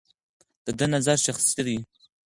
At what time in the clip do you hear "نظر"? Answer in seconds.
0.93-1.17